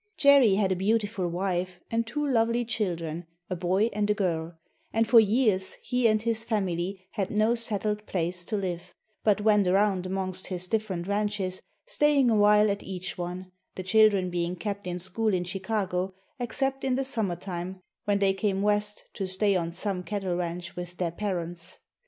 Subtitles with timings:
[0.17, 4.57] Jerry had a beautiful wife and two lovely children, a boy and a girl,
[4.91, 9.67] and for years he and his family had no settled place to live, but went
[9.67, 14.97] around amongst his different ranches, staying awhile at each one, the children being kept in
[14.97, 19.71] school in Chicago, except in the summer time when they came West to stay on
[19.71, 21.77] some cattle ranch with their parents.